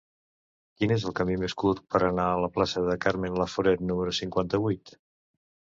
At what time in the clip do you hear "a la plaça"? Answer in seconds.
2.31-2.85